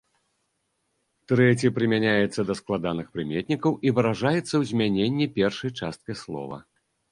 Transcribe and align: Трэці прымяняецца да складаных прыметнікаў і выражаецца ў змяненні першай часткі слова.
Трэці 1.31 1.67
прымяняецца 1.75 2.41
да 2.47 2.53
складаных 2.61 3.13
прыметнікаў 3.19 3.71
і 3.89 3.95
выражаецца 4.01 4.41
ў 4.41 4.63
змяненні 4.73 5.31
першай 5.39 5.71
часткі 5.79 6.19
слова. 6.27 6.57